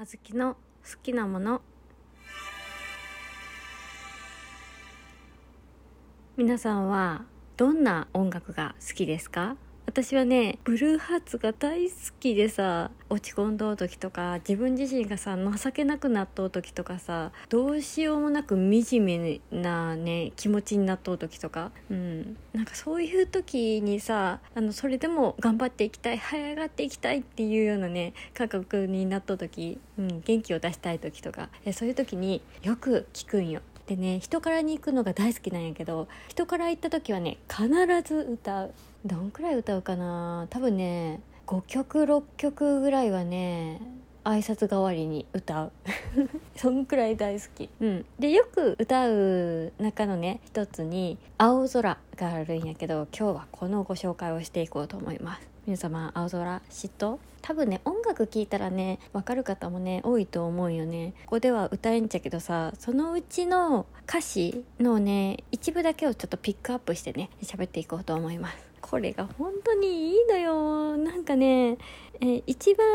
[0.00, 1.60] あずきの好きなもの。
[6.36, 7.24] 皆さんは
[7.56, 9.56] どんな音楽が好きですか？
[9.88, 22.36] 私はねブルーハーツが大好きでさ落ち込んどう時とか自分自身がさ情けなくなっとう時とかさどうしようもなく惨めなね気持ちになっとう時とかうん。
[22.52, 33.62] なんかそういう時にさあのそれでも頑張っていきたい這い上がっていきたいっていうようなね感覚になっとう時、うん、元気を出したい時とかえそういう時によく聞くんよ。
[33.88, 37.68] でね人からに行くのが大好きなんやけど人から行った時はね必
[38.04, 38.74] ず歌う。
[39.06, 40.46] どんくらい歌うかな。
[40.50, 43.80] 多分ね5曲6曲ぐらいはね
[44.24, 45.72] 挨拶代わりに歌う。
[46.54, 55.48] そんくらい大好き、うん、でよく歌う中のね一つに「青空」があるんやけど今日はこのご紹介をしていこうと思います。
[55.64, 61.12] 皆様青空嫉妬多分ね音楽聴いたらね分かる方もね多いと思うよね。
[61.26, 68.56] ここでは歌えんちゃけどさそのうちの歌詞のね一部だけをちょっとピックアップしてね喋っていこうと思います。
[68.80, 70.96] これが本当にいいのよ。
[70.96, 71.76] なんかね
[72.20, 72.86] え一番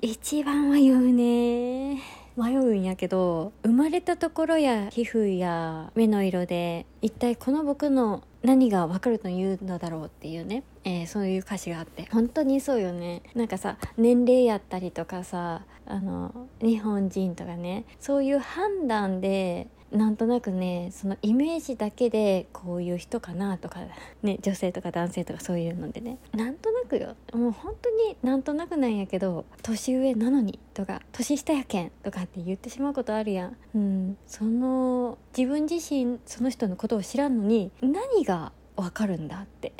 [0.00, 2.02] 一番は言うね。
[2.36, 12.06] 迷うんやけど生まれたところや皮膚や目の色で一体この僕の何が分かるというのだろうっていうね、えー、そういう歌詞があって。
[12.12, 13.22] 本当にそうよね。
[13.34, 17.86] なんかさ年齢やったりとかさあの日本人とかね。
[17.98, 23.80] そういう判断でなんとなくねそのイメージだけでこういう人かなとか
[24.22, 26.18] ね女性とか男性とかそういうのでね。
[26.32, 27.14] なんとなくよ。
[27.32, 33.56] もう本当になんとなくなんやけど年上なのにとか年下やけんとかって言ってしまうことあるやん。
[33.74, 34.16] うん。
[34.26, 39.72] その自分自身その人のことを知らんのに何がわかるんだって。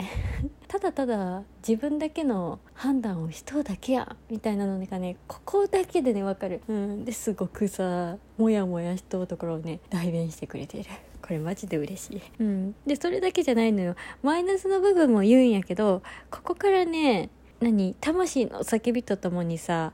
[0.74, 10.90] ただただ自分だけの判断をしとうだけやみたいなのがねここだけでねわかる、うん、ですごくさモヤモヤしとうところをね代弁してくれている。
[11.22, 13.94] これマジで嬉しい、うん、でそれだけじゃないのよ。
[14.24, 17.30] マイナスの部分も言うんやけどここからね
[17.60, 19.92] 何魂の叫びとともにさ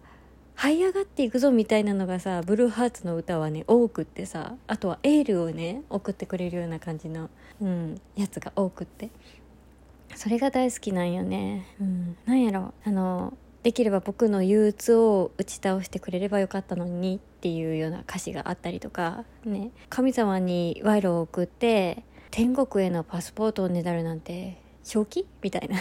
[0.56, 7.28] 這い上がっていくぞみたいなのがさブルーハーツの歌はね多くってさあとはエールをね送ってくれるような感じの、
[7.60, 9.10] うん、やつが多くって。
[10.14, 12.74] それが大好きなんよね、うん、なんやろ。
[12.84, 19.24] あのできれば僕の憂鬱を打ち倒してくれればよかったのにっていうような歌詞があったりとか。
[19.44, 19.70] ね。
[19.90, 25.26] 神様に賄賂を送って天国へのパスポートをねだるなんて正気？
[25.42, 25.76] みたいな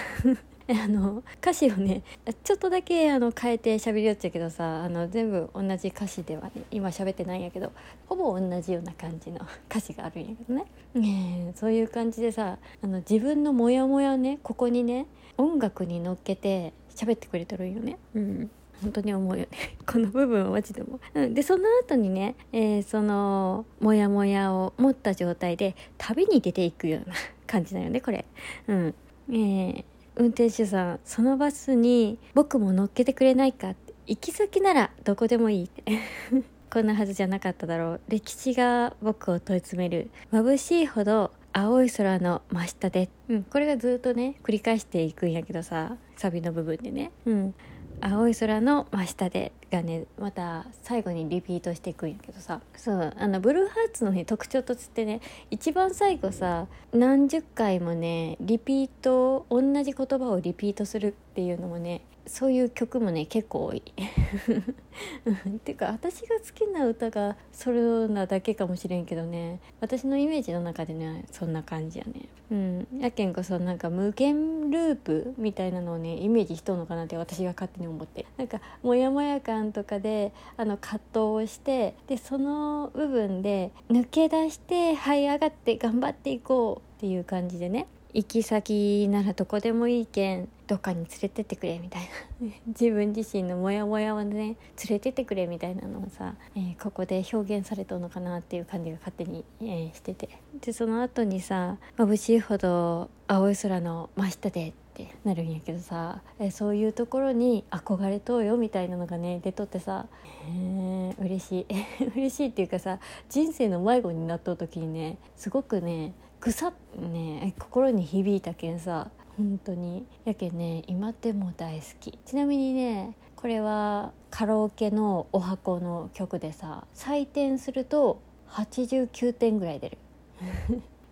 [0.83, 2.03] あの歌詞をね
[2.43, 7.71] ちょっとだけあの変えて喋りよっちゃうけどさあの全部同じ歌詞ではね今喋ってないんやけど
[8.07, 10.65] ほぼ同じような感じの 歌詞があるんやけどね。
[10.93, 15.07] ねそういう感じでさあの自分のモヤモヤねここにね
[15.37, 17.97] 音楽に乗っけて喋ってくれてるんよね。
[18.13, 18.51] うん。
[18.83, 19.49] 本当に思うよね。
[19.87, 27.15] この部分はマジでも、うん、でその後にね、えー、そのモヤモヤを持った状態で旅に出ていくような
[27.47, 28.25] 感じだよねこれ。
[28.67, 28.95] うん。
[29.31, 29.85] えー、
[30.19, 35.69] 運転手さんそのバスに僕も乗っけてくれないかって行き先ならどこでもいい
[36.69, 38.01] こんなはずじゃなかっただろう。
[38.09, 40.11] 歴史が僕を問い詰める。
[40.31, 47.55] 眩しいほど青い空の真下で、うん、これがずっとね繰り返していくんやけどさサビの部分でね、うん、
[48.01, 52.61] 青い空の真下でがねまた最後にリピートしていくんやけどさ。
[52.75, 53.13] そう。
[53.17, 55.21] あのブルーハーツのね特徴としてね
[55.51, 63.79] 一番最後さ何十回もねリピート同じ言葉をリピートするっていうのもねそういう曲もね結構多い。
[63.79, 63.81] っ
[65.65, 69.59] ていうか私が好きな歌がそれなだけかもしれんけどね。
[69.81, 72.29] 私のイメージの中でねそんな感じやね。
[72.51, 72.87] うん。
[72.99, 78.27] やけんこそなんか無限ループみたいなのをねイメージしとんのかなって私が勝手に思って。
[78.37, 87.87] なんかモヤモヤ感とかであの葛藤をしてでその部分で抜け出して這い上がって頑張っていこうっていう感じでね。
[88.13, 90.47] 行き先ならどこでもいいけん。
[90.69, 92.03] どっかに連れてってくれみたい
[92.39, 92.47] な。
[92.67, 94.55] 自分自身のモヤモヤをね連
[94.89, 100.29] れてってくれみたいなのをさ、えー、ここで表現されたのかなっていう感じが勝手に、えー、してて。
[100.61, 110.05] でその後にさ眩しいほど青い空の真下でってなるんやけどさ、えー、そういうところに憧れとうよみたいなのがね出とってさ
[110.47, 111.67] えー、嬉しい。
[112.15, 120.05] 嬉しいっていうかさ人生の迷子になっとう時にねすごくねぐさね心に響いたけんさ本当に。
[120.25, 122.19] やけんね今でも大好き。
[122.25, 129.97] ちなみにねこれはカラオケのお箱の曲でさ採点すると89点ぐらい出る。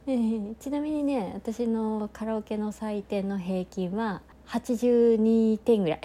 [0.59, 6.01] ちなみにね私のカラオケの採点の平均は82点ぐらい。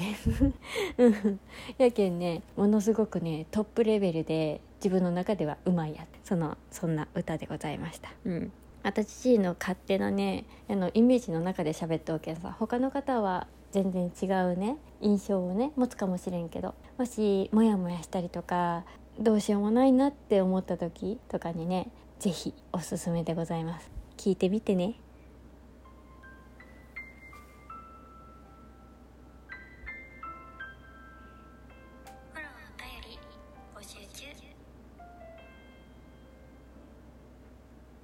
[0.98, 1.40] う ん
[1.78, 8.12] やけんねものすごくねトップレベルで自分の中ではうまいやそのそんな歌でございました。
[8.24, 8.52] うん
[8.82, 18.84] 私自身の勝手なねあのイメージの中で喋っておけんさ他の方は全然違うね印象をね持つかもしれんけどもしモヤモヤしたりとか
[19.18, 23.90] どうしようもないなって思った時とかにね是非おすすめでございます。
[24.16, 24.94] 聞いてみてね。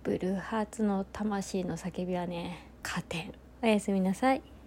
[0.09, 3.31] ブルーハーツの魂の叫びはね加点
[3.63, 4.58] おやすみなさい。